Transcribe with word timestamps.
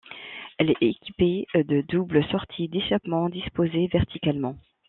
Elle 0.57 0.71
est 0.71 0.81
équipée 0.81 1.45
de 1.53 1.81
doubles 1.81 2.25
sorties 2.31 2.67
d'échappement 2.67 3.29
disposées 3.29 3.85
verticalement. 3.85 4.55